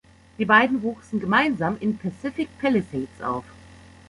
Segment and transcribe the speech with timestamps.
[0.39, 3.45] Die beiden wuchsen gemeinsam in Pacific Palisades auf.